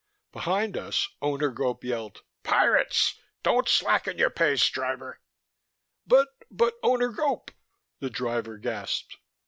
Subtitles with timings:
[0.31, 3.19] Behind us Owner Gope yelled "Pirates!
[3.43, 5.19] Don't slacken your pace, driver."
[6.07, 7.51] "But, but, Owner Gope"
[7.99, 9.17] the driver gasped.